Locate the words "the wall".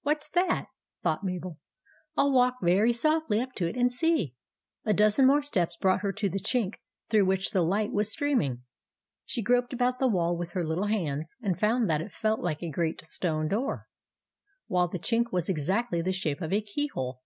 9.98-10.38